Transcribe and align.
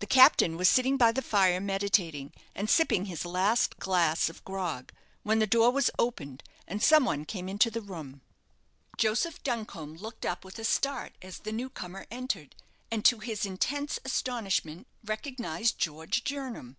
The 0.00 0.06
captain 0.06 0.56
was 0.56 0.68
sitting 0.68 0.96
by 0.96 1.12
the 1.12 1.22
fire 1.22 1.60
meditating, 1.60 2.32
and 2.56 2.68
sipping 2.68 3.04
his 3.04 3.24
last 3.24 3.78
glass 3.78 4.28
of 4.28 4.44
grog, 4.44 4.90
when 5.22 5.38
the 5.38 5.46
door 5.46 5.70
was 5.70 5.92
opened, 5.96 6.42
and 6.66 6.82
some 6.82 7.04
one 7.04 7.24
came 7.24 7.48
into 7.48 7.70
the 7.70 7.80
room. 7.80 8.20
Joseph 8.98 9.44
Duncombe 9.44 9.94
looked 9.98 10.26
up 10.26 10.44
with 10.44 10.58
a 10.58 10.64
start 10.64 11.14
as 11.22 11.38
the 11.38 11.52
new 11.52 11.70
comer 11.70 12.04
entered, 12.10 12.56
and, 12.90 13.04
to 13.04 13.20
his 13.20 13.46
intense 13.46 14.00
astonishment, 14.04 14.88
recognized 15.04 15.78
George 15.78 16.24
Jernam. 16.24 16.76